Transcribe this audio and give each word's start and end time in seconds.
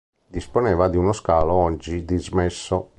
Disponeva 0.27 0.87
di 0.87 0.97
uno 0.97 1.11
scalo 1.13 1.53
oggi 1.53 2.03
dismesso. 2.03 2.89